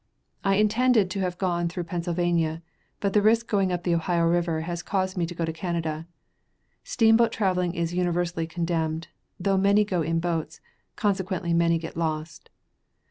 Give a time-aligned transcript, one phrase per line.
[0.43, 2.63] I intended to have gone through Pennsylvania,
[3.01, 6.07] but the risk going up the Ohio river has caused me to go to Canada.
[6.83, 9.09] Steamboat traveling is universally condemned,
[9.39, 10.59] though many go in boats,
[10.95, 12.49] consequently many get lost.